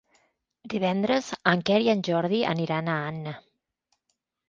Divendres 0.73 1.27
en 1.53 1.63
Quer 1.69 1.79
i 1.89 1.93
en 1.95 2.03
Jordi 2.09 2.43
aniran 2.57 2.93
a 2.93 2.99
Anna. 3.15 3.39